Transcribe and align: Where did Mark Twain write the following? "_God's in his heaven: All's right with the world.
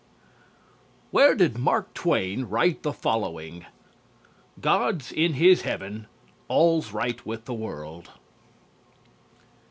Where 1.11 1.35
did 1.35 1.59
Mark 1.59 1.93
Twain 1.93 2.45
write 2.45 2.81
the 2.81 2.91
following? 2.91 3.67
"_God's 4.59 5.11
in 5.11 5.33
his 5.33 5.61
heaven: 5.61 6.07
All's 6.47 6.91
right 6.91 7.23
with 7.23 7.45
the 7.45 7.53
world. 7.53 8.09